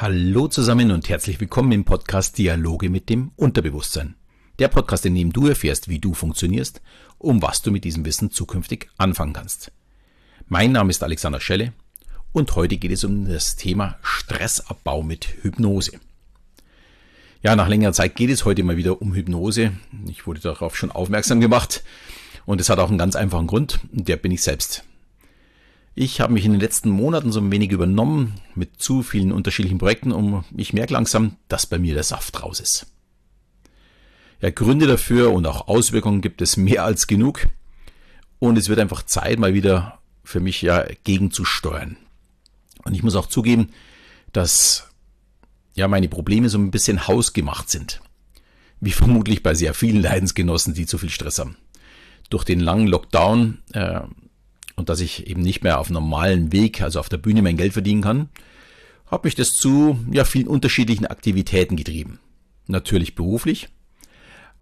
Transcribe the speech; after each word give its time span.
Hallo 0.00 0.46
zusammen 0.46 0.92
und 0.92 1.08
herzlich 1.08 1.40
willkommen 1.40 1.72
im 1.72 1.84
Podcast 1.84 2.38
Dialoge 2.38 2.88
mit 2.88 3.08
dem 3.08 3.32
Unterbewusstsein. 3.34 4.14
Der 4.60 4.68
Podcast, 4.68 5.04
in 5.06 5.16
dem 5.16 5.32
du 5.32 5.48
erfährst, 5.48 5.88
wie 5.88 5.98
du 5.98 6.14
funktionierst, 6.14 6.80
um 7.18 7.42
was 7.42 7.62
du 7.62 7.72
mit 7.72 7.82
diesem 7.82 8.04
Wissen 8.04 8.30
zukünftig 8.30 8.88
anfangen 8.96 9.32
kannst. 9.32 9.72
Mein 10.46 10.70
Name 10.70 10.90
ist 10.90 11.02
Alexander 11.02 11.40
Schelle 11.40 11.72
und 12.30 12.54
heute 12.54 12.76
geht 12.76 12.92
es 12.92 13.02
um 13.02 13.28
das 13.28 13.56
Thema 13.56 13.98
Stressabbau 14.02 15.02
mit 15.02 15.26
Hypnose. 15.42 15.98
Ja, 17.42 17.56
nach 17.56 17.66
längerer 17.66 17.92
Zeit 17.92 18.14
geht 18.14 18.30
es 18.30 18.44
heute 18.44 18.62
mal 18.62 18.76
wieder 18.76 19.02
um 19.02 19.14
Hypnose. 19.14 19.72
Ich 20.06 20.28
wurde 20.28 20.38
darauf 20.38 20.76
schon 20.76 20.92
aufmerksam 20.92 21.40
gemacht 21.40 21.82
und 22.46 22.60
es 22.60 22.70
hat 22.70 22.78
auch 22.78 22.88
einen 22.88 22.98
ganz 22.98 23.16
einfachen 23.16 23.48
Grund, 23.48 23.80
der 23.90 24.16
bin 24.16 24.30
ich 24.30 24.42
selbst. 24.42 24.84
Ich 26.00 26.20
habe 26.20 26.32
mich 26.32 26.44
in 26.44 26.52
den 26.52 26.60
letzten 26.60 26.90
Monaten 26.90 27.32
so 27.32 27.40
ein 27.40 27.50
wenig 27.50 27.72
übernommen 27.72 28.34
mit 28.54 28.80
zu 28.80 29.02
vielen 29.02 29.32
unterschiedlichen 29.32 29.78
Projekten 29.78 30.12
und 30.12 30.44
ich 30.56 30.72
merke 30.72 30.92
langsam, 30.92 31.38
dass 31.48 31.66
bei 31.66 31.80
mir 31.80 31.92
der 31.94 32.04
Saft 32.04 32.40
raus 32.40 32.60
ist. 32.60 32.86
Ja, 34.40 34.50
Gründe 34.50 34.86
dafür 34.86 35.32
und 35.32 35.44
auch 35.44 35.66
Auswirkungen 35.66 36.20
gibt 36.20 36.40
es 36.40 36.56
mehr 36.56 36.84
als 36.84 37.08
genug 37.08 37.48
und 38.38 38.56
es 38.56 38.68
wird 38.68 38.78
einfach 38.78 39.02
Zeit, 39.02 39.40
mal 39.40 39.54
wieder 39.54 39.98
für 40.22 40.38
mich 40.38 40.62
ja 40.62 40.86
gegenzusteuern. 41.02 41.96
Und 42.84 42.94
ich 42.94 43.02
muss 43.02 43.16
auch 43.16 43.26
zugeben, 43.26 43.70
dass 44.32 44.90
ja 45.74 45.88
meine 45.88 46.08
Probleme 46.08 46.48
so 46.48 46.58
ein 46.58 46.70
bisschen 46.70 47.08
hausgemacht 47.08 47.68
sind. 47.70 48.02
Wie 48.78 48.92
vermutlich 48.92 49.42
bei 49.42 49.54
sehr 49.54 49.74
vielen 49.74 50.00
Leidensgenossen, 50.00 50.74
die 50.74 50.86
zu 50.86 50.96
viel 50.96 51.10
Stress 51.10 51.40
haben. 51.40 51.56
Durch 52.30 52.44
den 52.44 52.60
langen 52.60 52.86
Lockdown 52.86 53.58
äh, 53.72 54.02
und 54.78 54.88
dass 54.88 55.00
ich 55.00 55.26
eben 55.26 55.42
nicht 55.42 55.64
mehr 55.64 55.80
auf 55.80 55.90
normalen 55.90 56.52
Weg, 56.52 56.80
also 56.80 57.00
auf 57.00 57.08
der 57.08 57.18
Bühne 57.18 57.42
mein 57.42 57.56
Geld 57.56 57.72
verdienen 57.72 58.00
kann, 58.00 58.28
habe 59.06 59.26
mich 59.26 59.34
das 59.34 59.50
zu 59.50 59.98
ja, 60.10 60.24
vielen 60.24 60.46
unterschiedlichen 60.46 61.06
Aktivitäten 61.06 61.76
getrieben. 61.76 62.20
Natürlich 62.68 63.16
beruflich, 63.16 63.68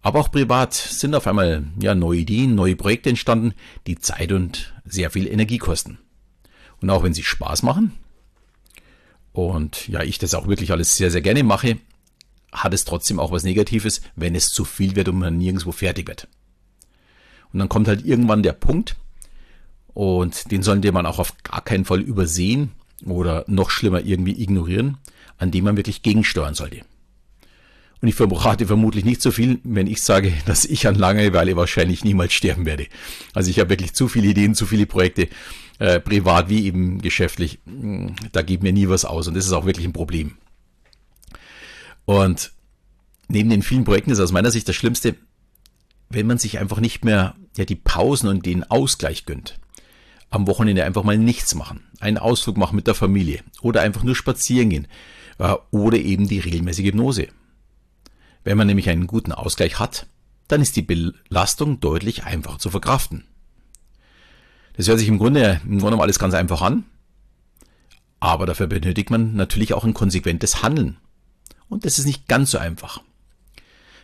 aber 0.01 0.19
auch 0.19 0.31
privat 0.31 0.73
sind 0.73 1.13
auf 1.13 1.27
einmal 1.27 1.65
ja, 1.79 1.93
neue 1.93 2.19
Ideen, 2.19 2.55
neue 2.55 2.75
Projekte 2.75 3.09
entstanden, 3.09 3.53
die 3.85 3.99
Zeit 3.99 4.31
und 4.31 4.73
sehr 4.85 5.11
viel 5.11 5.27
Energie 5.27 5.59
kosten. 5.59 5.99
Und 6.81 6.89
auch 6.89 7.03
wenn 7.03 7.13
sie 7.13 7.23
Spaß 7.23 7.61
machen, 7.61 7.93
und 9.33 9.87
ja, 9.87 10.01
ich 10.01 10.17
das 10.17 10.33
auch 10.33 10.47
wirklich 10.47 10.71
alles 10.71 10.97
sehr, 10.97 11.11
sehr 11.11 11.21
gerne 11.21 11.43
mache, 11.43 11.77
hat 12.51 12.73
es 12.73 12.85
trotzdem 12.85 13.19
auch 13.19 13.31
was 13.31 13.43
Negatives, 13.43 14.01
wenn 14.15 14.33
es 14.33 14.47
zu 14.47 14.65
viel 14.65 14.95
wird 14.95 15.09
und 15.09 15.19
man 15.19 15.37
nirgendwo 15.37 15.71
fertig 15.71 16.07
wird. 16.07 16.27
Und 17.53 17.59
dann 17.59 17.69
kommt 17.69 17.87
halt 17.87 18.03
irgendwann 18.03 18.41
der 18.41 18.53
Punkt, 18.53 18.95
und 19.97 20.51
den 20.51 20.61
sollte 20.61 20.91
man 20.91 21.07
auch 21.07 21.17
auf 21.17 21.33
gar 21.41 21.61
keinen 21.61 21.83
Fall 21.83 22.01
übersehen 22.01 22.69
oder 23.03 23.43
noch 23.47 23.71
schlimmer 23.71 24.05
irgendwie 24.05 24.39
ignorieren, 24.39 24.99
an 25.39 25.49
dem 25.49 25.63
man 25.63 25.75
wirklich 25.75 26.03
gegensteuern 26.03 26.53
sollte. 26.53 26.81
Und 27.99 28.07
ich 28.07 28.13
verrate 28.13 28.67
vermutlich 28.67 29.05
nicht 29.05 29.23
so 29.23 29.31
viel, 29.31 29.59
wenn 29.63 29.87
ich 29.87 30.03
sage, 30.03 30.33
dass 30.45 30.65
ich 30.65 30.85
an 30.85 30.93
Langeweile 30.93 31.55
wahrscheinlich 31.55 32.03
niemals 32.03 32.33
sterben 32.33 32.67
werde. 32.67 32.85
Also 33.33 33.49
ich 33.49 33.57
habe 33.59 33.71
wirklich 33.71 33.93
zu 33.93 34.07
viele 34.07 34.27
Ideen, 34.27 34.53
zu 34.53 34.67
viele 34.67 34.85
Projekte, 34.85 35.29
äh, 35.79 35.99
privat 35.99 36.47
wie 36.47 36.65
eben 36.65 37.01
geschäftlich. 37.01 37.57
Da 38.31 38.43
geht 38.43 38.61
mir 38.61 38.73
nie 38.73 38.89
was 38.89 39.03
aus 39.03 39.27
und 39.27 39.33
das 39.33 39.47
ist 39.47 39.51
auch 39.51 39.65
wirklich 39.65 39.87
ein 39.87 39.93
Problem. 39.93 40.35
Und 42.05 42.51
neben 43.29 43.49
den 43.49 43.63
vielen 43.63 43.83
Projekten 43.83 44.11
ist 44.11 44.19
aus 44.19 44.31
meiner 44.31 44.51
Sicht 44.51 44.69
das 44.69 44.75
Schlimmste, 44.75 45.15
wenn 46.09 46.27
man 46.27 46.37
sich 46.37 46.59
einfach 46.59 46.81
nicht 46.81 47.03
mehr 47.03 47.33
ja, 47.57 47.65
die 47.65 47.75
Pausen 47.75 48.29
und 48.29 48.45
den 48.45 48.63
Ausgleich 48.63 49.25
gönnt 49.25 49.57
am 50.29 50.47
Wochenende 50.47 50.83
einfach 50.83 51.03
mal 51.03 51.17
nichts 51.17 51.55
machen, 51.55 51.83
einen 51.99 52.17
Ausflug 52.17 52.57
machen 52.57 52.75
mit 52.75 52.87
der 52.87 52.95
Familie 52.95 53.41
oder 53.61 53.81
einfach 53.81 54.03
nur 54.03 54.15
spazieren 54.15 54.69
gehen 54.69 54.87
oder 55.71 55.97
eben 55.97 56.27
die 56.27 56.39
regelmäßige 56.39 56.87
Hypnose. 56.87 57.27
Wenn 58.43 58.57
man 58.57 58.67
nämlich 58.67 58.89
einen 58.89 59.07
guten 59.07 59.31
Ausgleich 59.31 59.79
hat, 59.79 60.07
dann 60.47 60.61
ist 60.61 60.75
die 60.75 60.81
Belastung 60.81 61.79
deutlich 61.79 62.23
einfacher 62.23 62.59
zu 62.59 62.69
verkraften. 62.69 63.25
Das 64.73 64.87
hört 64.87 64.99
sich 64.99 65.07
im 65.07 65.17
Grunde, 65.17 65.61
im 65.65 65.79
Grunde 65.79 65.99
alles 65.99 66.19
ganz 66.19 66.33
einfach 66.33 66.61
an, 66.61 66.85
aber 68.19 68.45
dafür 68.45 68.67
benötigt 68.67 69.09
man 69.09 69.35
natürlich 69.35 69.73
auch 69.73 69.83
ein 69.83 69.93
konsequentes 69.93 70.63
Handeln. 70.63 70.97
Und 71.69 71.85
das 71.85 71.99
ist 71.99 72.05
nicht 72.05 72.27
ganz 72.27 72.51
so 72.51 72.57
einfach. 72.57 73.01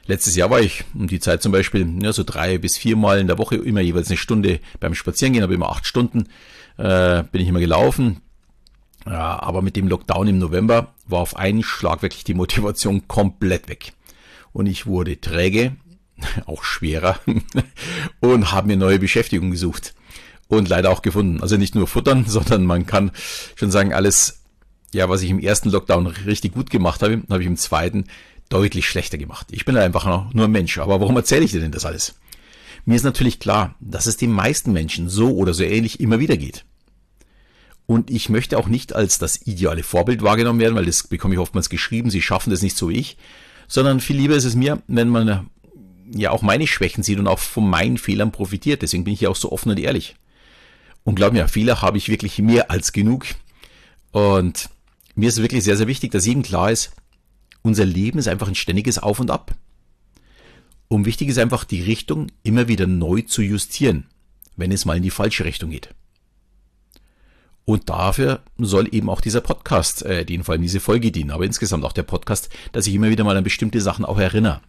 Letztes 0.05 0.35
Jahr 0.35 0.49
war 0.49 0.59
ich 0.59 0.83
um 0.93 1.07
die 1.07 1.19
Zeit 1.19 1.41
zum 1.41 1.51
Beispiel 1.51 1.87
ja, 2.01 2.11
so 2.11 2.23
drei 2.23 2.57
bis 2.57 2.77
vier 2.77 2.97
Mal 2.97 3.19
in 3.19 3.27
der 3.27 3.37
Woche 3.37 3.55
immer 3.55 3.79
jeweils 3.79 4.09
eine 4.09 4.17
Stunde 4.17 4.59
beim 4.79 4.95
Spazierengehen, 4.95 5.43
aber 5.43 5.53
immer 5.53 5.69
acht 5.69 5.85
Stunden 5.85 6.27
äh, 6.77 7.23
bin 7.31 7.41
ich 7.41 7.47
immer 7.47 7.61
gelaufen. 7.61 8.21
Ja, 9.05 9.41
aber 9.41 9.61
mit 9.61 9.75
dem 9.75 9.87
Lockdown 9.87 10.27
im 10.27 10.37
November 10.37 10.93
war 11.07 11.19
auf 11.19 11.35
einen 11.35 11.63
Schlag 11.63 12.01
wirklich 12.01 12.23
die 12.23 12.33
Motivation 12.33 13.07
komplett 13.07 13.69
weg. 13.69 13.93
Und 14.53 14.67
ich 14.67 14.85
wurde 14.85 15.19
träge, 15.19 15.75
auch 16.45 16.63
schwerer, 16.63 17.19
und 18.19 18.51
habe 18.51 18.67
mir 18.67 18.77
neue 18.77 18.99
Beschäftigung 18.99 19.51
gesucht. 19.51 19.93
Und 20.47 20.69
leider 20.69 20.91
auch 20.91 21.01
gefunden. 21.01 21.41
Also 21.41 21.57
nicht 21.57 21.75
nur 21.75 21.87
futtern, 21.87 22.25
sondern 22.27 22.65
man 22.65 22.85
kann 22.85 23.11
schon 23.55 23.71
sagen, 23.71 23.93
alles, 23.93 24.43
ja, 24.93 25.09
was 25.09 25.21
ich 25.21 25.29
im 25.29 25.39
ersten 25.39 25.69
Lockdown 25.69 26.07
richtig 26.07 26.53
gut 26.53 26.69
gemacht 26.69 27.01
habe, 27.01 27.23
habe 27.29 27.41
ich 27.41 27.47
im 27.47 27.57
zweiten 27.57 28.05
deutlich 28.53 28.87
schlechter 28.87 29.17
gemacht. 29.17 29.47
Ich 29.51 29.65
bin 29.65 29.75
einfach 29.77 30.05
nur 30.33 30.45
ein 30.45 30.51
Mensch. 30.51 30.77
Aber 30.77 31.01
warum 31.01 31.15
erzähle 31.15 31.43
ich 31.43 31.51
dir 31.51 31.59
denn 31.59 31.71
das 31.71 31.85
alles? 31.85 32.15
Mir 32.85 32.95
ist 32.95 33.03
natürlich 33.03 33.39
klar, 33.39 33.75
dass 33.79 34.05
es 34.05 34.17
den 34.17 34.31
meisten 34.31 34.71
Menschen 34.73 35.09
so 35.09 35.31
oder 35.35 35.53
so 35.53 35.63
ähnlich 35.63 35.99
immer 35.99 36.19
wieder 36.19 36.37
geht. 36.37 36.65
Und 37.85 38.11
ich 38.11 38.29
möchte 38.29 38.57
auch 38.57 38.67
nicht 38.67 38.93
als 38.93 39.17
das 39.17 39.45
ideale 39.47 39.83
Vorbild 39.83 40.21
wahrgenommen 40.21 40.59
werden, 40.59 40.75
weil 40.75 40.85
das 40.85 41.07
bekomme 41.07 41.33
ich 41.33 41.39
oftmals 41.39 41.69
geschrieben, 41.69 42.11
sie 42.11 42.21
schaffen 42.21 42.51
das 42.51 42.61
nicht 42.61 42.77
so 42.77 42.89
wie 42.89 42.97
ich, 42.97 43.17
sondern 43.67 43.99
viel 43.99 44.17
lieber 44.17 44.35
ist 44.35 44.45
es 44.45 44.55
mir, 44.55 44.81
wenn 44.87 45.09
man 45.09 45.49
ja 46.13 46.31
auch 46.31 46.41
meine 46.41 46.67
Schwächen 46.67 47.03
sieht 47.03 47.19
und 47.19 47.27
auch 47.27 47.39
von 47.39 47.67
meinen 47.67 47.97
Fehlern 47.97 48.31
profitiert. 48.31 48.81
Deswegen 48.83 49.03
bin 49.03 49.13
ich 49.13 49.21
ja 49.21 49.29
auch 49.29 49.35
so 49.35 49.51
offen 49.51 49.71
und 49.71 49.79
ehrlich. 49.79 50.15
Und 51.03 51.15
glaub 51.15 51.33
mir, 51.33 51.47
Fehler 51.47 51.81
habe 51.81 51.97
ich 51.97 52.07
wirklich 52.07 52.39
mehr 52.39 52.69
als 52.69 52.91
genug. 52.91 53.25
Und 54.11 54.69
mir 55.15 55.29
ist 55.29 55.41
wirklich 55.41 55.63
sehr, 55.63 55.75
sehr 55.75 55.87
wichtig, 55.87 56.11
dass 56.11 56.25
jedem 56.25 56.43
klar 56.43 56.71
ist, 56.71 56.91
unser 57.63 57.85
Leben 57.85 58.19
ist 58.19 58.27
einfach 58.27 58.47
ein 58.47 58.55
ständiges 58.55 58.99
Auf 58.99 59.19
und 59.19 59.31
Ab. 59.31 59.55
Und 60.87 61.05
wichtig 61.05 61.29
ist 61.29 61.39
einfach, 61.39 61.63
die 61.63 61.81
Richtung 61.81 62.27
immer 62.43 62.67
wieder 62.67 62.85
neu 62.85 63.21
zu 63.21 63.41
justieren, 63.41 64.05
wenn 64.55 64.71
es 64.71 64.85
mal 64.85 64.97
in 64.97 65.03
die 65.03 65.09
falsche 65.09 65.45
Richtung 65.45 65.71
geht. 65.71 65.89
Und 67.65 67.89
dafür 67.89 68.43
soll 68.57 68.93
eben 68.93 69.09
auch 69.09 69.21
dieser 69.21 69.41
Podcast, 69.41 70.03
äh, 70.03 70.25
den 70.25 70.43
vor 70.43 70.53
allem 70.53 70.61
diese 70.61 70.81
Folge 70.81 71.11
dienen, 71.11 71.31
aber 71.31 71.45
insgesamt 71.45 71.85
auch 71.85 71.93
der 71.93 72.03
Podcast, 72.03 72.49
dass 72.73 72.85
ich 72.85 72.93
immer 72.93 73.09
wieder 73.09 73.23
mal 73.23 73.37
an 73.37 73.43
bestimmte 73.43 73.79
Sachen 73.81 74.03
auch 74.05 74.19
erinnere. 74.19 74.61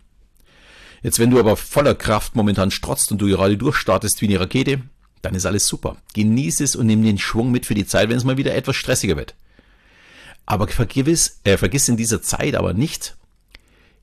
Jetzt, 1.02 1.18
wenn 1.18 1.30
du 1.30 1.38
aber 1.38 1.56
voller 1.56 1.94
Kraft 1.94 2.36
momentan 2.36 2.70
strotzt 2.70 3.12
und 3.12 3.20
du 3.20 3.26
gerade 3.26 3.58
durchstartest 3.58 4.22
wie 4.22 4.28
eine 4.28 4.40
Rakete, 4.40 4.80
dann 5.20 5.34
ist 5.34 5.44
alles 5.44 5.66
super. 5.66 5.96
Genieß 6.14 6.60
es 6.60 6.76
und 6.76 6.86
nimm 6.86 7.02
den 7.02 7.18
Schwung 7.18 7.50
mit 7.50 7.66
für 7.66 7.74
die 7.74 7.86
Zeit, 7.86 8.08
wenn 8.08 8.16
es 8.16 8.24
mal 8.24 8.36
wieder 8.36 8.54
etwas 8.54 8.76
stressiger 8.76 9.16
wird. 9.16 9.34
Aber 10.46 10.68
vergiss, 10.68 11.40
äh, 11.44 11.56
vergiss 11.56 11.88
in 11.88 11.96
dieser 11.96 12.22
Zeit 12.22 12.54
aber 12.54 12.74
nicht, 12.74 13.16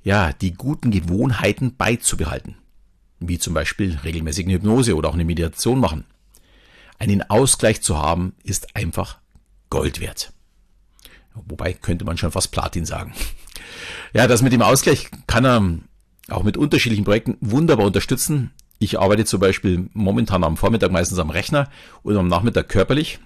ja, 0.03 0.33
die 0.33 0.53
guten 0.53 0.91
Gewohnheiten 0.91 1.75
beizubehalten. 1.75 2.55
Wie 3.19 3.37
zum 3.37 3.53
Beispiel 3.53 3.99
regelmäßig 4.03 4.45
eine 4.45 4.55
Hypnose 4.55 4.95
oder 4.95 5.09
auch 5.09 5.13
eine 5.13 5.25
Meditation 5.25 5.79
machen. 5.79 6.05
Einen 6.97 7.29
Ausgleich 7.29 7.81
zu 7.81 7.97
haben, 7.97 8.33
ist 8.43 8.75
einfach 8.75 9.19
Gold 9.69 9.99
wert. 9.99 10.33
Wobei 11.33 11.73
könnte 11.73 12.05
man 12.05 12.17
schon 12.17 12.31
fast 12.31 12.51
Platin 12.51 12.85
sagen. 12.85 13.13
Ja, 14.13 14.27
das 14.27 14.41
mit 14.41 14.51
dem 14.51 14.61
Ausgleich 14.61 15.09
kann 15.27 15.45
er 15.45 15.63
auch 16.29 16.43
mit 16.43 16.57
unterschiedlichen 16.57 17.05
Projekten 17.05 17.37
wunderbar 17.39 17.85
unterstützen. 17.85 18.51
Ich 18.79 18.99
arbeite 18.99 19.23
zum 19.23 19.39
Beispiel 19.39 19.89
momentan 19.93 20.43
am 20.43 20.57
Vormittag 20.57 20.91
meistens 20.91 21.19
am 21.19 21.29
Rechner 21.29 21.69
und 22.03 22.17
am 22.17 22.27
Nachmittag 22.27 22.67
körperlich, 22.67 23.19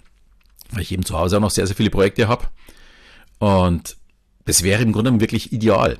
weil 0.72 0.84
ich 0.84 0.92
eben 0.92 1.04
zu 1.04 1.18
Hause 1.18 1.38
auch 1.38 1.42
noch 1.42 1.50
sehr, 1.50 1.66
sehr 1.66 1.75
viele 1.75 1.90
Projekte 1.90 2.28
habe. 2.28 2.45
Und 3.40 3.98
das 4.46 4.64
wäre 4.64 4.84
im 4.84 4.92
Grunde 4.92 5.20
wirklich 5.20 5.52
ideal, 5.52 6.00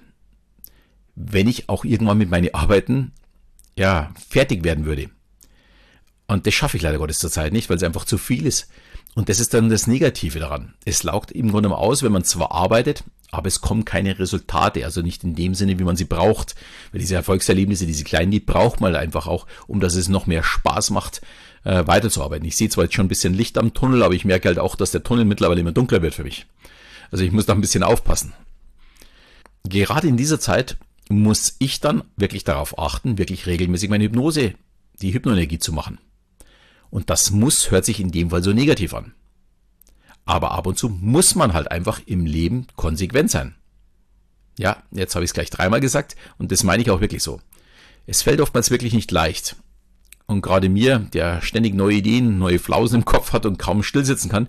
wenn 1.16 1.48
ich 1.48 1.70
auch 1.70 1.86
irgendwann 1.86 2.18
mit 2.18 2.30
meinen 2.30 2.54
Arbeiten 2.54 3.12
ja 3.78 4.12
fertig 4.30 4.64
werden 4.64 4.86
würde. 4.86 5.10
Und 6.28 6.48
das 6.48 6.54
schaffe 6.54 6.78
ich 6.78 6.84
leider 6.84 6.98
Gottes 6.98 7.20
zurzeit 7.20 7.54
nicht, 7.54 7.70
weil 7.70 7.78
es 7.78 7.84
einfach 7.84 8.06
zu 8.06 8.18
viel 8.18 8.46
ist. 8.46 8.68
Und 9.16 9.30
das 9.30 9.40
ist 9.40 9.54
dann 9.54 9.70
das 9.70 9.88
Negative 9.88 10.40
daran. 10.40 10.74
Es 10.84 11.04
laugt 11.04 11.32
im 11.32 11.52
Grunde 11.52 11.72
aus, 11.76 12.04
wenn 12.04 12.12
man 12.12 12.26
zwar 12.26 12.52
arbeitet, 12.52 13.04
aber 13.32 13.48
es 13.48 13.62
kommen 13.62 13.86
keine 13.86 14.20
Resultate, 14.20 14.84
also 14.84 15.02
nicht 15.02 15.24
in 15.24 15.36
dem 15.36 15.56
Sinne, 15.56 15.80
wie 15.80 15.84
man 15.84 15.96
sie 15.96 16.06
braucht. 16.06 16.56
Weil 16.92 17.00
diese 17.00 17.16
Erfolgserlebnisse, 17.16 17.86
diese 17.86 18.04
kleinen, 18.04 18.31
die 18.31 18.40
braucht 18.40 18.81
man 18.81 18.96
einfach 18.96 19.28
auch, 19.28 19.48
um 19.68 19.80
dass 19.80 19.96
es 19.96 20.10
noch 20.10 20.28
mehr 20.28 20.44
Spaß 20.44 20.90
macht, 20.90 21.22
äh, 21.64 21.88
weiterzuarbeiten. 21.88 22.46
Ich 22.46 22.58
sehe 22.58 22.70
zwar 22.70 22.86
jetzt 22.86 22.96
schon 22.96 23.06
ein 23.06 23.10
bisschen 23.10 23.34
Licht 23.34 23.58
am 23.58 23.74
Tunnel, 23.74 24.04
aber 24.04 24.14
ich 24.14 24.26
merke 24.26 24.50
halt 24.50 24.60
auch, 24.60 24.76
dass 24.76 24.92
der 24.92 25.04
Tunnel 25.04 25.26
mittlerweile 25.26 25.62
immer 25.62 25.72
dunkler 25.72 26.02
wird 26.02 26.16
für 26.16 26.24
mich. 26.24 26.46
Also 27.12 27.24
ich 27.24 27.31
muss 27.31 27.46
da 27.46 27.54
ein 27.54 27.62
bisschen 27.62 27.84
aufpassen. 27.84 28.34
Gerade 29.63 30.07
in 30.07 30.18
dieser 30.18 30.40
Zeit 30.40 30.78
muss 31.10 31.56
ich 31.60 31.80
dann 31.80 32.04
wirklich 32.16 32.44
darauf 32.44 32.80
achten, 32.80 33.18
wirklich 33.18 33.46
regelmäßig 33.46 33.90
meine 33.90 34.04
Hypnose, 34.06 34.56
die 35.02 35.13
Hypnoenergie 35.13 35.60
zu 35.60 35.74
machen. 35.74 36.00
Und 36.90 37.10
das 37.10 37.31
muss 37.31 37.72
hört 37.72 37.86
sich 37.86 38.00
in 38.00 38.12
dem 38.12 38.30
Fall 38.30 38.44
so 38.44 38.54
negativ 38.54 38.94
an. 38.94 39.13
Aber 40.25 40.52
ab 40.52 40.66
und 40.66 40.78
zu 40.78 40.90
muss 40.90 41.36
man 41.36 41.54
halt 41.54 41.72
einfach 41.72 42.02
im 42.06 42.25
Leben 42.25 42.68
konsequent 42.75 43.30
sein. 43.30 43.56
Ja, 44.57 44.84
jetzt 44.92 45.16
habe 45.16 45.25
ich 45.25 45.30
es 45.30 45.34
gleich 45.34 45.50
dreimal 45.50 45.81
gesagt 45.81 46.16
und 46.38 46.52
das 46.52 46.63
meine 46.63 46.81
ich 46.81 46.90
auch 46.90 47.02
wirklich 47.02 47.22
so. 47.22 47.42
Es 48.07 48.22
fällt 48.22 48.42
oftmals 48.42 48.72
wirklich 48.72 48.94
nicht 48.94 49.12
leicht. 49.12 49.56
Und 50.28 50.42
gerade 50.42 50.69
mir, 50.69 51.00
der 51.00 51.42
ständig 51.42 51.75
neue 51.75 51.98
Ideen, 51.98 52.40
neue 52.40 52.60
Flausen 52.60 53.00
im 53.00 53.06
Kopf 53.06 53.34
hat 53.34 53.46
und 53.46 53.60
kaum 53.60 53.84
stillsitzen 53.84 54.31
kann, 54.31 54.48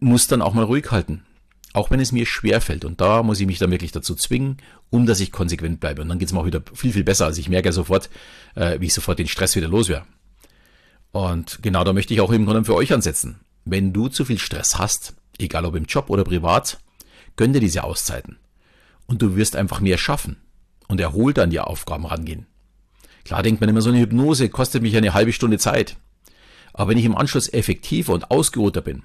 muss 0.00 0.28
dann 0.28 0.40
auch 0.40 0.54
mal 0.54 0.64
ruhig 0.64 0.90
halten. 0.90 1.24
Auch 1.74 1.90
wenn 1.90 2.00
es 2.00 2.12
mir 2.12 2.24
schwer 2.24 2.62
fällt. 2.62 2.84
Und 2.84 3.00
da 3.00 3.22
muss 3.22 3.40
ich 3.40 3.46
mich 3.46 3.58
dann 3.58 3.72
wirklich 3.72 3.92
dazu 3.92 4.14
zwingen, 4.14 4.58
um 4.90 5.06
dass 5.06 5.20
ich 5.20 5.32
konsequent 5.32 5.80
bleibe. 5.80 6.02
Und 6.02 6.08
dann 6.08 6.18
geht 6.18 6.28
es 6.28 6.32
mir 6.32 6.40
auch 6.40 6.46
wieder 6.46 6.62
viel, 6.72 6.92
viel 6.92 7.04
besser. 7.04 7.26
Also 7.26 7.40
ich 7.40 7.48
merke 7.48 7.68
ja 7.68 7.72
sofort, 7.72 8.08
äh, 8.54 8.80
wie 8.80 8.86
ich 8.86 8.94
sofort 8.94 9.18
den 9.18 9.28
Stress 9.28 9.56
wieder 9.56 9.68
los 9.68 9.88
wäre. 9.88 10.06
Und 11.10 11.62
genau 11.62 11.84
da 11.84 11.92
möchte 11.92 12.14
ich 12.14 12.20
auch 12.20 12.30
im 12.30 12.46
Grunde 12.46 12.64
für 12.64 12.76
euch 12.76 12.92
ansetzen. 12.92 13.40
Wenn 13.64 13.92
du 13.92 14.08
zu 14.08 14.24
viel 14.24 14.38
Stress 14.38 14.78
hast, 14.78 15.14
egal 15.38 15.64
ob 15.64 15.74
im 15.74 15.84
Job 15.84 16.10
oder 16.10 16.22
privat, 16.22 16.78
gönn 17.36 17.52
dir 17.52 17.60
diese 17.60 17.82
Auszeiten. 17.82 18.38
Und 19.06 19.20
du 19.20 19.36
wirst 19.36 19.56
einfach 19.56 19.80
mehr 19.80 19.98
schaffen 19.98 20.36
und 20.86 21.00
erholt 21.00 21.38
an 21.38 21.50
die 21.50 21.60
Aufgaben 21.60 22.06
rangehen. 22.06 22.46
Klar 23.24 23.42
denkt 23.42 23.60
man 23.60 23.70
immer, 23.70 23.80
so 23.80 23.90
eine 23.90 24.00
Hypnose 24.00 24.48
kostet 24.48 24.82
mich 24.82 24.96
eine 24.96 25.14
halbe 25.14 25.32
Stunde 25.32 25.58
Zeit. 25.58 25.96
Aber 26.72 26.90
wenn 26.90 26.98
ich 26.98 27.04
im 27.04 27.16
Anschluss 27.16 27.52
effektiver 27.52 28.12
und 28.12 28.30
ausgeruhter 28.30 28.80
bin, 28.80 29.02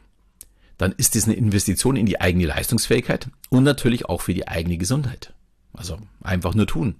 dann 0.80 0.94
ist 0.94 1.16
das 1.16 1.26
eine 1.26 1.36
Investition 1.36 1.98
in 1.98 2.06
die 2.08 2.20
eigene 2.20 2.48
Leistungsfähigkeit 2.48 3.28
und 3.50 3.64
natürlich 3.64 4.06
auch 4.06 4.22
für 4.22 4.34
die 4.34 4.48
eigene 4.48 4.78
Gesundheit. 4.78 5.34
Also 5.74 6.00
einfach 6.24 6.56
nur 6.56 6.66
tun. 6.66 6.96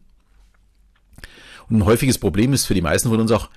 Und 1.70 1.78
ein 1.78 1.86
häufiges 1.86 2.18
Problem 2.18 2.52
ist 2.54 2.66
für 2.66 2.74
die 2.74 2.82
meisten 2.82 3.10
von 3.10 3.20
uns 3.20 3.32
auch, 3.32 3.50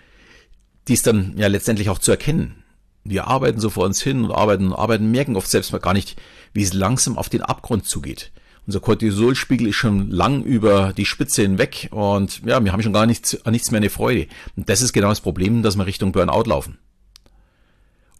dies 0.89 1.03
dann 1.03 1.37
ja 1.37 1.49
letztendlich 1.49 1.91
auch 1.91 1.99
zu 1.99 2.13
erkennen. 2.13 2.63
Wir 3.05 3.27
arbeiten 3.27 3.59
so 3.59 3.69
vor 3.69 3.85
uns 3.85 4.01
hin 4.01 4.25
und 4.25 4.31
arbeiten 4.31 4.69
und 4.69 4.75
arbeiten, 4.75 5.11
merken 5.11 5.35
oft 5.35 5.51
selbst 5.51 5.73
mal 5.73 5.79
gar 5.79 5.93
nicht, 5.93 6.21
wie 6.53 6.63
es 6.63 6.73
langsam 6.73 7.19
auf 7.19 7.29
den 7.29 7.43
Abgrund 7.43 7.85
zugeht. 7.85 8.31
Unser 8.65 8.79
Cortisolspiegel 8.79 9.67
ist 9.67 9.77
schon 9.77 10.09
lang 10.09 10.45
über 10.45 10.93
die 10.93 11.05
Spitze 11.05 11.43
hinweg 11.43 11.89
und 11.91 12.43
ja, 12.45 12.63
wir 12.63 12.73
haben 12.73 12.83
schon 12.83 12.93
gar 12.93 13.07
nichts, 13.07 13.45
an 13.45 13.53
nichts 13.53 13.73
mehr 13.73 13.81
eine 13.81 13.91
Freude. 13.91 14.29
Und 14.57 14.69
das 14.69 14.83
ist 14.83 14.93
genau 14.93 15.09
das 15.09 15.21
Problem, 15.21 15.65
dass 15.65 15.75
wir 15.75 15.87
Richtung 15.87 16.13
Burnout 16.13 16.49
laufen. 16.49 16.79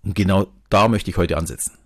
Und 0.03 0.17
genau 0.17 0.49
da 0.69 0.89
möchte 0.89 1.11
ich 1.11 1.17
heute 1.17 1.37
ansetzen. 1.37 1.79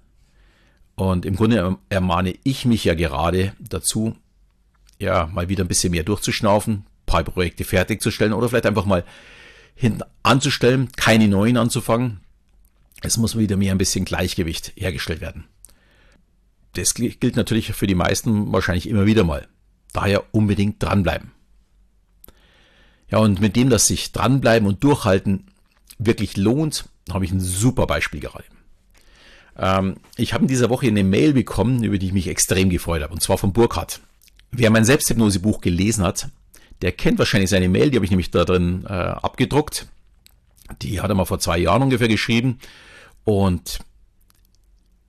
Und 0.97 1.25
im 1.25 1.37
Grunde 1.37 1.77
ermahne 1.89 2.35
ich 2.43 2.65
mich 2.65 2.85
ja 2.85 2.95
gerade 2.95 3.53
dazu, 3.61 4.17
ja, 4.99 5.27
mal 5.27 5.49
wieder 5.49 5.65
ein 5.65 5.69
bisschen 5.69 5.93
mehr 5.93 6.05
durchzuschnaufen, 6.05 6.87
paar 7.05 7.23
Projekte 7.23 7.65
fertigzustellen 7.65 8.33
oder 8.33 8.49
vielleicht 8.49 8.67
einfach 8.67 8.87
mal 8.87 9.05
hinten 9.75 10.03
anzustellen, 10.23 10.89
keine 10.97 11.29
neuen 11.29 11.59
anzufangen. 11.59 12.21
Es 13.03 13.19
muss 13.19 13.37
wieder 13.37 13.59
mehr 13.59 13.73
ein 13.73 13.79
bisschen 13.79 14.07
Gleichgewicht 14.07 14.73
hergestellt 14.75 15.21
werden 15.21 15.45
das 16.77 16.95
gilt 16.95 17.37
natürlich 17.37 17.73
für 17.73 17.87
die 17.87 17.95
meisten 17.95 18.53
wahrscheinlich 18.53 18.89
immer 18.89 19.07
wieder 19.07 19.25
mal. 19.25 19.49
Daher 19.93 20.35
unbedingt 20.35 20.83
dranbleiben. 20.83 21.33
Ja, 23.09 23.19
und 23.19 23.41
mit 23.41 23.57
dem, 23.57 23.71
dass 23.71 23.87
sich 23.87 24.13
dranbleiben 24.13 24.69
und 24.69 24.83
durchhalten 24.85 25.47
wirklich 25.99 26.37
lohnt, 26.37 26.89
habe 27.11 27.25
ich 27.25 27.31
ein 27.31 27.41
super 27.41 27.87
Beispiel 27.87 28.21
gerade. 28.21 28.45
Ähm, 29.59 29.97
ich 30.17 30.33
habe 30.35 30.45
in 30.45 30.49
dieser 30.49 30.71
Woche 30.71 30.87
eine 30.87 31.05
Mail 31.05 31.33
bekommen, 31.33 31.83
über 31.83 31.99
die 31.99 32.07
ich 32.07 32.13
mich 32.13 32.29
extrem 32.29 32.71
gefreut 32.71 33.03
habe, 33.03 33.13
und 33.13 33.21
zwar 33.21 33.39
von 33.39 33.53
Burkhardt. 33.53 34.01
Wer 34.51 34.71
mein 34.71 34.85
Selbsthypnosebuch 34.85 35.61
gelesen 35.61 36.05
hat, 36.05 36.29
der 36.83 36.93
kennt 36.93 37.19
wahrscheinlich 37.19 37.51
seine 37.51 37.69
Mail, 37.69 37.91
die 37.91 37.97
habe 37.97 38.05
ich 38.05 38.11
nämlich 38.11 38.31
da 38.31 38.45
drin 38.45 38.85
äh, 38.89 38.93
abgedruckt. 38.93 39.87
Die 40.83 41.01
hat 41.01 41.11
er 41.11 41.15
mal 41.15 41.25
vor 41.25 41.39
zwei 41.39 41.59
Jahren 41.59 41.83
ungefähr 41.83 42.09
geschrieben. 42.09 42.59
Und 43.25 43.81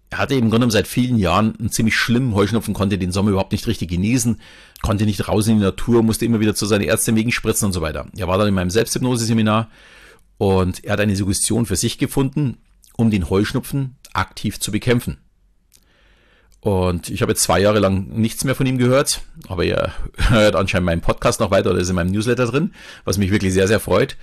er 0.09 0.19
hatte 0.19 0.35
im 0.35 0.49
Grunde 0.49 0.71
seit 0.71 0.87
vielen 0.87 1.17
Jahren 1.17 1.57
einen 1.59 1.71
ziemlich 1.71 1.95
schlimmen 1.95 2.33
Heuschnupfen, 2.33 2.73
konnte 2.73 2.97
den 2.97 3.11
Sommer 3.11 3.31
überhaupt 3.31 3.51
nicht 3.51 3.67
richtig 3.67 3.89
genießen, 3.89 4.39
konnte 4.81 5.05
nicht 5.05 5.27
raus 5.27 5.47
in 5.47 5.57
die 5.57 5.63
Natur, 5.63 6.03
musste 6.03 6.25
immer 6.25 6.39
wieder 6.39 6.55
zu 6.55 6.65
seiner 6.65 6.85
Ärztin 6.85 7.15
wegen 7.15 7.31
Spritzen 7.31 7.65
und 7.65 7.73
so 7.73 7.81
weiter. 7.81 8.07
Er 8.15 8.27
war 8.27 8.37
dann 8.37 8.47
in 8.47 8.53
meinem 8.53 8.69
Selbsthypnose-Seminar 8.69 9.69
und 10.37 10.83
er 10.85 10.93
hat 10.93 11.01
eine 11.01 11.15
Suggestion 11.15 11.65
für 11.65 11.75
sich 11.75 11.97
gefunden, 11.97 12.57
um 12.95 13.11
den 13.11 13.29
Heuschnupfen 13.29 13.96
aktiv 14.17 14.59
zu 14.59 14.71
bekämpfen. 14.71 15.17
Und 16.59 17.09
ich 17.09 17.21
habe 17.21 17.31
jetzt 17.31 17.43
zwei 17.43 17.59
Jahre 17.59 17.79
lang 17.79 18.07
nichts 18.09 18.43
mehr 18.43 18.55
von 18.55 18.65
ihm 18.65 18.77
gehört, 18.77 19.21
aber 19.47 19.63
er 19.63 19.93
hört 20.29 20.55
anscheinend 20.55 20.87
meinen 20.87 21.01
Podcast 21.01 21.39
noch 21.39 21.51
weiter 21.51 21.71
oder 21.71 21.79
ist 21.79 21.89
in 21.89 21.95
meinem 21.95 22.11
Newsletter 22.11 22.47
drin, 22.47 22.73
was 23.05 23.17
mich 23.17 23.31
wirklich 23.31 23.53
sehr, 23.53 23.67
sehr 23.67 23.79
freut. 23.79 24.17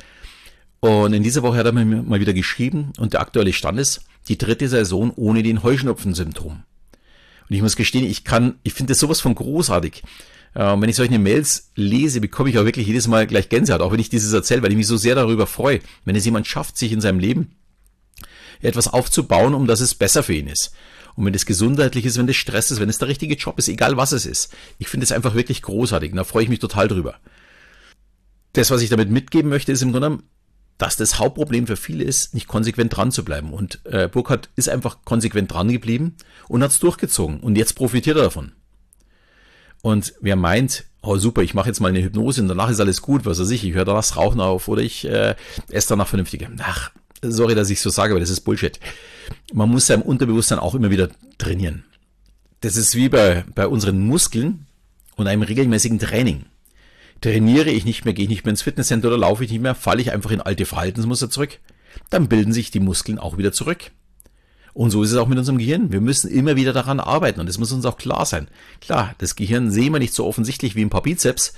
Und 0.81 1.15
in 1.15 1.23
dieser 1.23 1.43
Woche 1.43 1.57
hat 1.57 1.67
er 1.67 1.73
mir 1.73 1.85
mal 1.85 2.21
wieder 2.21 2.35
geschrieben 2.35 2.93
und 2.99 3.15
der 3.15 3.21
aktuelle 3.21 3.55
Stand 3.55 3.79
ist, 3.79 4.03
die 4.29 4.37
dritte 4.37 4.69
Saison 4.69 5.13
ohne 5.17 5.43
den 5.43 5.63
Heuschnupfensymptom. 5.63 6.63
Und 7.49 7.57
ich 7.57 7.63
muss 7.63 7.77
gestehen, 7.77 8.05
ich 8.05 8.25
kann, 8.25 8.57
ich 8.63 8.75
finde 8.75 8.91
das 8.91 9.01
sowas 9.01 9.21
von 9.21 9.35
großartig. 9.35 10.03
Äh, 10.55 10.61
wenn 10.79 10.89
ich 10.89 10.97
solche 10.97 11.19
Mails 11.19 11.71
lese, 11.75 12.21
bekomme 12.21 12.51
ich 12.51 12.59
auch 12.59 12.65
wirklich 12.65 12.87
jedes 12.87 13.09
Mal 13.09 13.27
gleich 13.27 13.49
Gänsehaut, 13.49 13.81
auch 13.81 13.93
wenn 13.93 14.01
ich 14.01 14.11
dieses 14.11 14.33
erzähle, 14.33 14.63
weil 14.63 14.71
ich 14.71 14.77
mich 14.77 14.87
so 14.87 14.97
sehr 14.97 15.15
darüber 15.15 15.47
freue, 15.47 15.81
wenn 16.05 16.17
es 16.17 16.25
jemand 16.25 16.47
schafft, 16.47 16.77
sich 16.77 16.93
in 16.93 17.01
seinem 17.01 17.19
Leben 17.19 17.53
etwas 18.61 18.89
aufzubauen, 18.89 19.55
um 19.55 19.67
dass 19.67 19.81
es 19.81 19.95
besser 19.95 20.23
für 20.23 20.35
ihn 20.35 20.49
ist. 20.49 20.73
Und 21.17 21.27
wenn 21.27 21.35
es 21.35 21.47
gesundheitlich 21.47 22.05
ist, 22.05 22.19
wenn 22.19 22.29
es 22.29 22.37
Stress 22.37 22.71
ist, 22.71 22.81
wenn 22.81 22.89
es 22.89 22.99
der 22.99 23.09
richtige 23.09 23.35
Job 23.35 23.59
ist, 23.59 23.69
egal 23.69 23.97
was 23.97 24.13
es 24.13 24.27
ist. 24.27 24.53
Ich 24.79 24.89
finde 24.89 25.05
es 25.05 25.13
einfach 25.13 25.35
wirklich 25.35 25.63
großartig 25.63 26.11
und 26.11 26.17
da 26.17 26.25
freue 26.25 26.43
ich 26.43 26.49
mich 26.49 26.59
total 26.59 26.89
drüber. 26.89 27.17
Das, 28.53 28.71
was 28.71 28.83
ich 28.83 28.91
damit 28.91 29.11
mitgeben 29.11 29.51
möchte, 29.51 29.73
ist 29.73 29.83
im 29.83 29.93
Grunde 29.93 30.19
dass 30.79 30.97
das 30.97 31.19
Hauptproblem 31.19 31.67
für 31.67 31.77
viele 31.77 32.05
ist, 32.05 32.35
nicht 32.35 32.49
konsequent 32.49 32.97
dran 32.97 33.13
zu 33.13 33.25
bleiben. 33.25 33.53
Und 33.53 33.81
äh, 33.85 34.09
Burkhardt 34.09 34.51
ist 34.57 34.69
einfach 34.69 34.99
konsequent 35.05 35.53
dran 35.53 35.69
geblieben 35.69 36.17
und 36.49 36.63
hat 36.63 36.73
es 36.73 36.79
durchgezogen. 36.79 37.41
Und 37.41 37.57
jetzt 37.57 37.75
profitiert 37.75 38.17
er 38.17 38.25
davon. 38.25 38.53
Und 39.83 40.15
wer 40.21 40.37
meint, 40.37 40.85
oh 41.03 41.17
super, 41.17 41.43
ich 41.43 41.55
mache 41.55 41.69
jetzt 41.69 41.81
mal 41.81 41.89
eine 41.89 42.03
Hypnose 42.03 42.41
und 42.41 42.49
danach 42.49 42.71
ist 42.71 42.81
alles 42.81 43.03
gut, 43.03 43.27
was 43.27 43.39
weiß 43.39 43.51
ich, 43.51 43.65
ich 43.65 43.75
höre 43.75 43.85
danach 43.85 44.17
Rauchen 44.17 44.41
auf 44.41 44.67
oder 44.67 44.81
ich 44.81 45.05
äh, 45.05 45.37
esse 45.71 45.91
danach 45.91 46.09
vernünftig. 46.09 46.49
Ach, 46.59 46.91
sorry, 47.31 47.55
dass 47.55 47.71
ich 47.71 47.81
so 47.81 47.91
sage, 47.91 48.13
aber 48.13 48.21
das 48.21 48.31
ist 48.31 48.41
Bullshit. 48.41 48.79
Man 49.53 49.71
muss 49.71 49.87
seinem 49.87 50.03
Unterbewusstsein 50.03 50.59
auch 50.59 50.75
immer 50.75 50.91
wieder 50.91 51.09
trainieren. 51.39 51.85
Das 52.61 52.77
ist 52.77 52.95
wie 52.95 53.09
bei, 53.09 53.45
bei 53.55 53.67
unseren 53.67 54.01
Muskeln 54.01 54.67
und 55.17 55.27
einem 55.27 55.43
regelmäßigen 55.43 55.99
Training 55.99 56.47
trainiere 57.21 57.71
ich 57.71 57.85
nicht 57.85 58.05
mehr, 58.05 58.15
gehe 58.15 58.25
ich 58.25 58.31
nicht 58.31 58.45
mehr 58.45 58.51
ins 58.51 58.63
Fitnesscenter 58.63 59.09
oder 59.09 59.19
laufe 59.19 59.45
ich 59.45 59.51
nicht 59.51 59.63
mehr, 59.63 59.75
falle 59.75 60.03
ich 60.03 60.13
einfach 60.13 60.31
in 60.31 60.41
alte 60.41 60.67
Verhaltensmuster 60.67 61.31
zurück, 61.31 61.59
dann 62.11 62.29
bilden 62.29 62.53
sich 62.53 62.71
die 62.71 62.81
Muskeln 62.81 63.19
auch 63.19 63.39
wieder 63.39 63.53
zurück. 63.53 63.93
Und 64.75 64.91
so 64.91 65.03
ist 65.03 65.13
es 65.13 65.17
auch 65.17 65.29
mit 65.29 65.39
unserem 65.39 65.59
Gehirn. 65.59 65.93
Wir 65.93 66.01
müssen 66.01 66.29
immer 66.29 66.57
wieder 66.57 66.73
daran 66.73 66.99
arbeiten 66.99 67.41
und 67.41 67.49
das 67.49 67.59
muss 67.59 67.71
uns 67.71 67.87
auch 67.87 67.97
klar 67.97 68.27
sein. 68.27 68.49
Klar, 68.81 69.15
das 69.19 69.37
Gehirn 69.37 69.71
sehen 69.71 69.93
wir 69.93 70.01
nicht 70.01 70.15
so 70.15 70.27
offensichtlich 70.27 70.75
wie 70.75 70.85
ein 70.85 70.91
paar 70.91 71.03
Bizeps, 71.03 71.55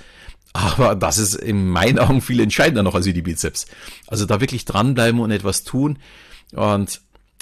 aber 0.57 0.95
das 0.95 1.17
ist 1.17 1.35
in 1.35 1.67
meinen 1.67 1.99
Augen 1.99 2.21
viel 2.21 2.39
entscheidender 2.39 2.83
noch 2.83 2.95
als 2.95 3.05
die 3.05 3.21
Bizeps. 3.21 3.67
Also 4.07 4.25
da 4.25 4.41
wirklich 4.41 4.65
dranbleiben 4.65 5.19
und 5.19 5.31
etwas 5.31 5.63
tun 5.63 5.99
und 6.53 7.01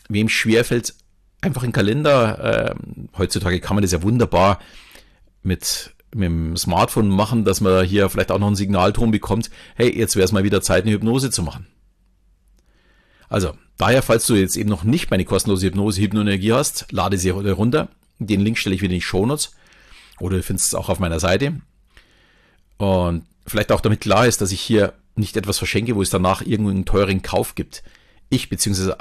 wem 0.10 0.30
schwerfällt, 0.30 0.94
einfach 1.42 1.64
einen 1.64 1.72
Kalender, 1.72 2.74
äh, 2.74 2.76
heutzutage 3.18 3.60
kann 3.60 3.76
man 3.76 3.84
das 3.84 3.92
ja 3.92 4.04
wunderbar 4.04 4.60
mit 5.44 5.92
mit 6.14 6.28
dem 6.28 6.56
Smartphone 6.56 7.10
machen, 7.10 7.44
dass 7.44 7.60
man 7.60 7.86
hier 7.86 8.10
vielleicht 8.10 8.32
auch 8.32 8.40
noch 8.40 8.48
einen 8.48 8.56
Signalton 8.56 9.12
bekommt, 9.12 9.50
hey, 9.76 9.94
jetzt 9.98 10.16
wäre 10.16 10.24
es 10.24 10.32
mal 10.32 10.46
wieder 10.46 10.62
Zeit, 10.62 10.84
eine 10.84 10.94
Hypnose 10.94 11.30
zu 11.30 11.44
machen. 11.44 11.68
Also, 13.28 13.52
daher, 13.76 14.02
falls 14.02 14.26
du 14.26 14.36
jetzt 14.36 14.56
eben 14.56 14.70
noch 14.70 14.86
nicht 14.86 15.12
meine 15.12 15.26
kostenlose 15.26 15.66
Hypnose 15.66 16.02
Hypnoenergie 16.02 16.54
hast, 16.54 16.90
lade 16.92 17.18
sie 17.18 17.32
runter. 17.32 17.90
Den 18.20 18.40
Link 18.40 18.58
stelle 18.58 18.76
ich 18.76 18.82
wieder 18.82 18.94
in 18.94 19.00
die 19.00 19.06
Shownotes. 19.06 19.52
Oder 20.22 20.38
du 20.38 20.44
findest 20.44 20.68
es 20.68 20.76
auch 20.76 20.88
auf 20.88 21.00
meiner 21.00 21.20
Seite. 21.20 21.60
Und 22.78 23.24
vielleicht 23.48 23.72
auch 23.72 23.82
damit 23.82 24.02
klar 24.02 24.28
ist, 24.28 24.42
dass 24.42 24.52
ich 24.52 24.62
hier 24.62 24.94
nicht 25.16 25.38
etwas 25.38 25.58
verschenke, 25.58 25.96
wo 25.96 26.02
es 26.02 26.10
danach 26.10 26.42
irgendeinen 26.42 26.86
teuren 26.86 27.22
Kauf 27.22 27.56
gibt. 27.56 27.84
Ich 28.30 28.50
bzw. 28.50 28.94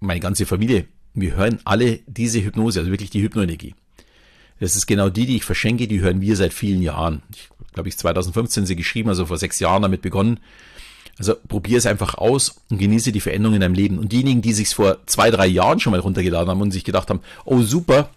meine 0.00 0.20
ganze 0.20 0.46
Familie, 0.46 0.86
wir 1.14 1.34
hören 1.34 1.60
alle 1.64 2.00
diese 2.06 2.42
Hypnose, 2.42 2.80
also 2.80 2.90
wirklich 2.90 3.10
die 3.10 3.22
Hypnoenergie. 3.22 3.74
Das 4.60 4.76
ist 4.76 4.86
genau 4.86 5.08
die, 5.08 5.26
die 5.26 5.36
ich 5.36 5.44
verschenke, 5.44 5.88
die 5.88 6.00
hören 6.00 6.20
wir 6.20 6.36
seit 6.36 6.52
vielen 6.52 6.82
Jahren. 6.82 7.22
Ich 7.32 7.48
glaube, 7.72 7.88
ich 7.88 7.98
2015 7.98 8.66
sie 8.66 8.76
geschrieben, 8.76 9.08
also 9.08 9.26
vor 9.26 9.38
sechs 9.38 9.58
Jahren 9.58 9.82
damit 9.82 10.02
begonnen. 10.02 10.40
Also 11.18 11.34
probier 11.48 11.78
es 11.78 11.86
einfach 11.86 12.14
aus 12.14 12.62
und 12.70 12.78
genieße 12.78 13.12
die 13.12 13.20
Veränderung 13.20 13.54
in 13.56 13.60
deinem 13.60 13.74
Leben. 13.74 13.98
Und 13.98 14.12
diejenigen, 14.12 14.40
die 14.40 14.52
sich 14.52 14.68
vor 14.68 14.98
zwei, 15.06 15.30
drei 15.30 15.46
Jahren 15.46 15.80
schon 15.80 15.90
mal 15.90 16.00
runtergeladen 16.00 16.48
haben 16.48 16.60
und 16.60 16.70
sich 16.70 16.84
gedacht 16.84 17.10
haben, 17.10 17.20
oh 17.44 17.62
super, 17.62 18.10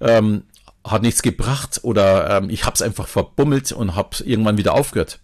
ähm, 0.00 0.42
hat 0.86 1.02
nichts 1.02 1.22
gebracht 1.22 1.80
oder 1.82 2.38
ähm, 2.38 2.50
ich 2.50 2.64
habe 2.64 2.74
es 2.74 2.82
einfach 2.82 3.08
verbummelt 3.08 3.72
und 3.72 3.94
habe 3.94 4.16
irgendwann 4.24 4.58
wieder 4.58 4.74
aufgehört. 4.74 5.20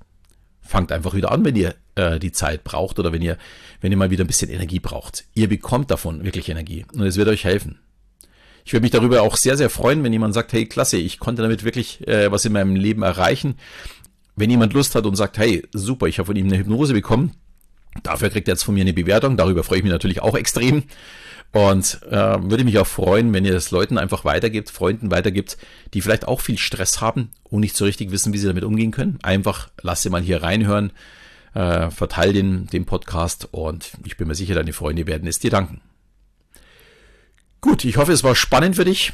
Fangt 0.61 0.92
einfach 0.92 1.14
wieder 1.14 1.33
an, 1.33 1.45
wenn 1.45 1.57
ihr 1.57 1.75
äh, 1.95 2.19
die 2.19 2.33
Zeit 2.33 2.64
braucht 2.64 2.99
oder 2.99 3.12
wenn 3.12 3.23
ihr, 3.23 3.37
wenn 3.81 3.92
ihr 3.92 3.99
mal 3.99 4.11
wieder 4.11 4.25
ein 4.25 4.28
bisschen 4.28 4.50
Energie 4.50 4.81
braucht. 4.81 5.25
Ihr 5.35 5.49
bekommt 5.49 5.90
davon 5.90 6.25
wirklich 6.25 6.49
Energie 6.49 6.85
und 6.92 7.02
es 7.02 7.16
wird 7.16 7.28
euch 7.28 7.45
helfen. 7.45 7.78
Ich 8.64 8.73
würde 8.73 8.83
mich 8.83 8.92
darüber 8.92 9.23
auch 9.23 9.37
sehr, 9.37 9.57
sehr 9.57 9.71
freuen, 9.71 10.04
wenn 10.04 10.12
jemand 10.12 10.35
sagt, 10.35 10.52
hey, 10.52 10.66
klasse, 10.66 10.97
ich 10.97 11.19
konnte 11.19 11.42
damit 11.42 11.64
wirklich 11.64 12.07
äh, 12.07 12.31
was 12.31 12.45
in 12.45 12.52
meinem 12.52 12.76
Leben 12.76 13.02
erreichen. 13.02 13.57
Wenn 14.37 14.50
jemand 14.50 14.73
Lust 14.73 14.95
hat 14.95 15.04
und 15.04 15.16
sagt, 15.16 15.38
hey, 15.38 15.66
super, 15.73 16.07
ich 16.07 16.19
habe 16.19 16.26
von 16.26 16.37
ihm 16.37 16.47
eine 16.47 16.59
Hypnose 16.59 16.95
bekommen, 16.95 17.33
Dafür 18.03 18.31
kriegt 18.31 18.49
er 18.49 18.55
jetzt 18.55 18.65
von 18.65 18.75
mir 18.75 18.83
eine 18.83 18.93
Bewertung. 18.93 19.37
Darüber 19.37 19.63
freue 19.65 19.79
ich 19.79 19.85
mich 19.85 19.93
natürlich 19.93 20.23
auch 20.23 20.37
extrem. 20.37 20.85
Und 21.53 22.01
äh, 22.11 22.39
würde 22.43 22.65
mich 22.65 22.79
auch 22.79 22.87
freuen, 22.87 23.33
wenn 23.35 23.45
ihr 23.45 23.55
es 23.55 23.71
Leuten 23.71 23.99
einfach 23.99 24.25
weitergibt, 24.25 24.71
Freunden 24.71 25.11
weitergibt, 25.11 25.59
die 25.93 26.01
vielleicht 26.01 26.27
auch 26.27 26.41
viel 26.41 26.57
Stress 26.57 27.03
haben 27.03 27.31
und 27.45 27.61
nicht 27.61 27.77
so 27.77 27.85
richtig 27.85 28.11
wissen, 28.11 28.33
wie 28.33 28.39
sie 28.39 28.47
damit 28.47 28.65
umgehen 28.65 28.91
können. 28.91 29.19
Einfach 29.23 29.69
lass 29.83 30.01
sie 30.01 30.09
mal 30.09 30.23
hier 30.23 30.43
reinhören, 30.43 30.93
äh, 31.53 31.91
verteil 31.91 32.33
den, 32.33 32.69
den 32.69 32.87
Podcast 32.87 33.49
und 33.51 33.93
ich 34.07 34.17
bin 34.17 34.29
mir 34.29 34.35
sicher, 34.35 34.55
deine 34.55 34.73
Freunde 34.73 35.07
werden 35.07 35.29
es 35.29 35.41
dir 35.41 35.51
danken. 35.51 35.83
Gut, 37.61 37.85
ich 37.85 37.99
hoffe, 37.99 38.13
es 38.13 38.25
war 38.25 38.35
spannend 38.35 38.77
für 38.77 38.87
dich. 38.87 39.13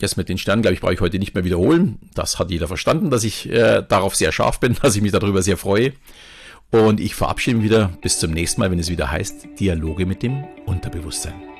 Das 0.00 0.16
mit 0.16 0.30
den 0.30 0.38
Sternen, 0.38 0.62
glaube 0.62 0.74
ich, 0.74 0.80
brauche 0.80 0.94
ich 0.94 1.00
heute 1.00 1.18
nicht 1.18 1.34
mehr 1.34 1.44
wiederholen. 1.44 1.98
Das 2.14 2.38
hat 2.38 2.50
jeder 2.50 2.66
verstanden, 2.66 3.10
dass 3.10 3.24
ich 3.24 3.48
äh, 3.50 3.82
darauf 3.86 4.16
sehr 4.16 4.32
scharf 4.32 4.58
bin, 4.58 4.74
dass 4.82 4.96
ich 4.96 5.02
mich 5.02 5.12
darüber 5.12 5.42
sehr 5.42 5.58
freue. 5.58 5.92
Und 6.74 6.98
ich 6.98 7.14
verabschiede 7.14 7.58
mich 7.58 7.66
wieder 7.66 7.92
bis 8.00 8.18
zum 8.18 8.32
nächsten 8.32 8.60
Mal, 8.60 8.68
wenn 8.68 8.80
es 8.80 8.90
wieder 8.90 9.08
heißt 9.08 9.60
Dialoge 9.60 10.06
mit 10.06 10.24
dem 10.24 10.42
Unterbewusstsein. 10.66 11.53